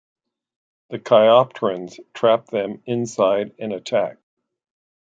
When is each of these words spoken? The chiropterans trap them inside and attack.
The 0.89 0.97
chiropterans 0.97 1.99
trap 2.15 2.47
them 2.47 2.81
inside 2.87 3.53
and 3.59 3.71
attack. 3.71 4.17